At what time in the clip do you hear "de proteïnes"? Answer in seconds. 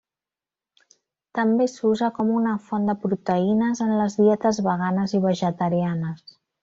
2.91-3.83